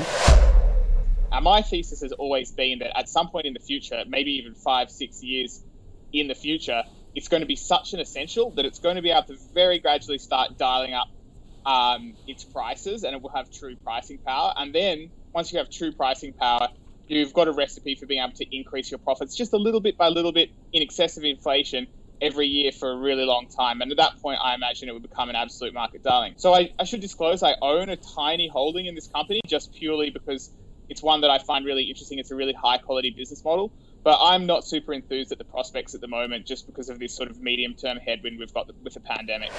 And 1.32 1.44
my 1.44 1.62
thesis 1.62 2.00
has 2.02 2.12
always 2.12 2.52
been 2.52 2.78
that 2.78 2.96
at 2.96 3.08
some 3.08 3.28
point 3.28 3.46
in 3.46 3.52
the 3.52 3.60
future, 3.60 4.04
maybe 4.06 4.32
even 4.32 4.54
five, 4.54 4.90
six 4.90 5.22
years 5.22 5.62
in 6.12 6.28
the 6.28 6.34
future, 6.34 6.84
it's 7.14 7.28
going 7.28 7.42
to 7.42 7.46
be 7.46 7.56
such 7.56 7.92
an 7.92 8.00
essential 8.00 8.50
that 8.52 8.64
it's 8.64 8.78
going 8.78 8.96
to 8.96 9.02
be 9.02 9.10
able 9.10 9.24
to 9.24 9.36
very 9.52 9.78
gradually 9.78 10.18
start 10.18 10.56
dialing 10.56 10.94
up 10.94 11.08
um, 11.68 12.14
its 12.26 12.44
prices 12.44 13.04
and 13.04 13.14
it 13.14 13.20
will 13.20 13.30
have 13.30 13.50
true 13.50 13.76
pricing 13.84 14.16
power. 14.18 14.54
And 14.56 14.74
then 14.74 15.10
once 15.34 15.52
you 15.52 15.58
have 15.58 15.68
true 15.68 15.92
pricing 15.92 16.32
power, 16.32 16.68
you've 17.06 17.34
got 17.34 17.46
a 17.46 17.52
recipe 17.52 17.94
for 17.94 18.06
being 18.06 18.22
able 18.22 18.32
to 18.36 18.56
increase 18.56 18.90
your 18.90 18.98
profits 18.98 19.36
just 19.36 19.52
a 19.52 19.58
little 19.58 19.80
bit 19.80 19.98
by 19.98 20.08
little 20.08 20.32
bit 20.32 20.50
in 20.72 20.82
excess 20.82 21.18
of 21.18 21.24
inflation 21.24 21.86
every 22.22 22.46
year 22.46 22.72
for 22.72 22.90
a 22.90 22.96
really 22.96 23.24
long 23.24 23.48
time. 23.48 23.82
And 23.82 23.90
at 23.90 23.98
that 23.98 24.20
point, 24.22 24.40
I 24.42 24.54
imagine 24.54 24.88
it 24.88 24.92
would 24.92 25.02
become 25.02 25.28
an 25.28 25.36
absolute 25.36 25.74
market 25.74 26.02
darling. 26.02 26.34
So 26.38 26.54
I, 26.54 26.72
I 26.78 26.84
should 26.84 27.00
disclose 27.00 27.42
I 27.42 27.54
own 27.60 27.90
a 27.90 27.96
tiny 27.96 28.48
holding 28.48 28.86
in 28.86 28.94
this 28.94 29.06
company 29.06 29.40
just 29.46 29.74
purely 29.74 30.08
because 30.08 30.50
it's 30.88 31.02
one 31.02 31.20
that 31.20 31.30
I 31.30 31.38
find 31.38 31.66
really 31.66 31.84
interesting. 31.84 32.18
It's 32.18 32.30
a 32.30 32.34
really 32.34 32.54
high 32.54 32.78
quality 32.78 33.10
business 33.10 33.44
model, 33.44 33.70
but 34.04 34.18
I'm 34.22 34.46
not 34.46 34.64
super 34.64 34.94
enthused 34.94 35.32
at 35.32 35.38
the 35.38 35.44
prospects 35.44 35.94
at 35.94 36.00
the 36.00 36.08
moment 36.08 36.46
just 36.46 36.66
because 36.66 36.88
of 36.88 36.98
this 36.98 37.14
sort 37.14 37.30
of 37.30 37.42
medium 37.42 37.74
term 37.74 37.98
headwind 37.98 38.38
we've 38.38 38.54
got 38.54 38.68
with 38.82 38.94
the 38.94 39.00
pandemic. 39.00 39.52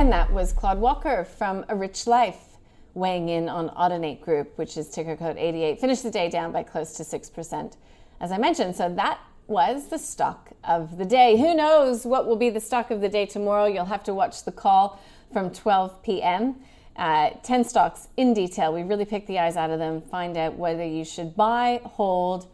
And 0.00 0.10
that 0.12 0.32
was 0.32 0.54
Claude 0.54 0.78
Walker 0.78 1.24
from 1.24 1.66
A 1.68 1.76
Rich 1.76 2.06
Life 2.06 2.56
weighing 2.94 3.28
in 3.28 3.50
on 3.50 3.68
Audinate 3.68 4.22
Group, 4.22 4.56
which 4.56 4.78
is 4.78 4.88
ticker 4.88 5.14
code 5.14 5.36
AD8. 5.36 5.78
Finished 5.78 6.02
the 6.02 6.10
day 6.10 6.30
down 6.30 6.52
by 6.52 6.62
close 6.62 6.94
to 6.94 7.02
6%, 7.02 7.76
as 8.18 8.32
I 8.32 8.38
mentioned. 8.38 8.74
So 8.74 8.88
that 8.94 9.20
was 9.46 9.88
the 9.88 9.98
stock 9.98 10.52
of 10.64 10.96
the 10.96 11.04
day. 11.04 11.36
Who 11.36 11.54
knows 11.54 12.06
what 12.06 12.26
will 12.26 12.36
be 12.36 12.48
the 12.48 12.60
stock 12.60 12.90
of 12.90 13.02
the 13.02 13.10
day 13.10 13.26
tomorrow? 13.26 13.66
You'll 13.66 13.84
have 13.84 14.02
to 14.04 14.14
watch 14.14 14.44
the 14.44 14.52
call 14.52 14.98
from 15.34 15.50
12 15.50 16.02
p.m. 16.02 16.56
Uh, 16.96 17.32
10 17.42 17.64
stocks 17.64 18.08
in 18.16 18.32
detail. 18.32 18.72
We 18.72 18.84
really 18.84 19.04
pick 19.04 19.26
the 19.26 19.38
eyes 19.38 19.58
out 19.58 19.68
of 19.68 19.78
them, 19.78 20.00
find 20.00 20.34
out 20.38 20.56
whether 20.56 20.82
you 20.82 21.04
should 21.04 21.36
buy, 21.36 21.82
hold, 21.84 22.46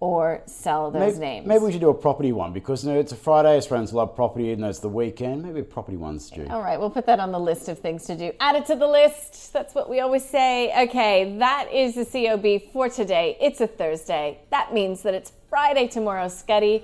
or 0.00 0.42
sell 0.46 0.90
those 0.90 1.14
maybe, 1.14 1.18
names. 1.18 1.46
Maybe 1.46 1.64
we 1.64 1.72
should 1.72 1.80
do 1.80 1.88
a 1.88 1.94
property 1.94 2.32
one 2.32 2.52
because 2.52 2.84
you 2.84 2.92
know, 2.92 2.98
it's 2.98 3.12
a 3.12 3.16
Friday, 3.16 3.56
Australians 3.56 3.92
love 3.92 4.14
property, 4.14 4.52
and 4.52 4.62
it's 4.64 4.78
the 4.78 4.88
weekend. 4.88 5.42
Maybe 5.42 5.60
a 5.60 5.64
property 5.64 5.96
ones 5.96 6.26
Stu. 6.26 6.46
All 6.50 6.60
right, 6.60 6.78
we'll 6.78 6.90
put 6.90 7.06
that 7.06 7.18
on 7.18 7.32
the 7.32 7.40
list 7.40 7.68
of 7.68 7.78
things 7.78 8.04
to 8.06 8.16
do. 8.16 8.32
Add 8.40 8.56
it 8.56 8.66
to 8.66 8.76
the 8.76 8.86
list. 8.86 9.52
That's 9.52 9.74
what 9.74 9.88
we 9.88 10.00
always 10.00 10.24
say. 10.24 10.72
Okay, 10.88 11.38
that 11.38 11.72
is 11.72 11.94
the 11.94 12.04
COB 12.04 12.70
for 12.72 12.88
today. 12.88 13.38
It's 13.40 13.60
a 13.60 13.66
Thursday. 13.66 14.38
That 14.50 14.74
means 14.74 15.02
that 15.02 15.14
it's 15.14 15.32
Friday 15.48 15.88
tomorrow, 15.88 16.28
Scotty. 16.28 16.82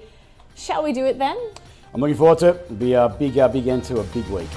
Shall 0.55 0.83
we 0.83 0.93
do 0.93 1.05
it 1.05 1.19
then? 1.19 1.37
I'm 1.93 2.01
looking 2.01 2.17
forward 2.17 2.39
to 2.39 2.49
it. 2.49 2.63
It'll 2.65 2.77
be 2.77 2.93
a 2.95 3.09
big, 3.09 3.37
uh, 3.37 3.49
big 3.49 3.67
end 3.69 3.85
to 3.85 4.01
a 4.01 4.05
big 4.05 4.27
week. 4.29 4.49